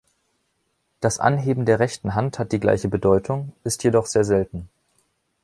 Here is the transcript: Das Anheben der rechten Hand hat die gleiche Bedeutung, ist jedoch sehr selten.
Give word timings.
Das 0.99 1.19
Anheben 1.19 1.63
der 1.65 1.77
rechten 1.77 2.15
Hand 2.15 2.39
hat 2.39 2.51
die 2.53 2.59
gleiche 2.59 2.87
Bedeutung, 2.87 3.53
ist 3.63 3.83
jedoch 3.83 4.07
sehr 4.07 4.23
selten. 4.23 4.67